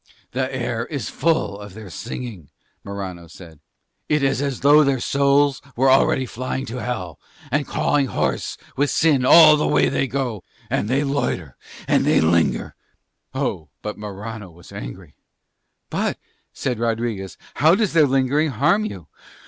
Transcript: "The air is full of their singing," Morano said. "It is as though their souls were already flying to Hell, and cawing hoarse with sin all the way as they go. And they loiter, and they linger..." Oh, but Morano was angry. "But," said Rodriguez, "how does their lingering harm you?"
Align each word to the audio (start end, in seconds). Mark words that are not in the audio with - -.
"The 0.31 0.51
air 0.51 0.87
is 0.87 1.11
full 1.11 1.59
of 1.59 1.75
their 1.75 1.91
singing," 1.91 2.49
Morano 2.83 3.27
said. 3.27 3.59
"It 4.09 4.23
is 4.23 4.41
as 4.41 4.61
though 4.61 4.83
their 4.83 4.99
souls 4.99 5.61
were 5.75 5.91
already 5.91 6.25
flying 6.25 6.65
to 6.65 6.77
Hell, 6.81 7.19
and 7.51 7.67
cawing 7.67 8.07
hoarse 8.07 8.57
with 8.75 8.89
sin 8.89 9.23
all 9.25 9.57
the 9.57 9.67
way 9.67 9.85
as 9.85 9.93
they 9.93 10.07
go. 10.07 10.43
And 10.71 10.89
they 10.89 11.03
loiter, 11.03 11.55
and 11.87 12.03
they 12.03 12.19
linger..." 12.19 12.73
Oh, 13.35 13.69
but 13.83 13.95
Morano 13.99 14.49
was 14.49 14.71
angry. 14.71 15.13
"But," 15.91 16.17
said 16.51 16.79
Rodriguez, 16.79 17.37
"how 17.53 17.75
does 17.75 17.93
their 17.93 18.07
lingering 18.07 18.49
harm 18.49 18.85
you?" 18.85 19.07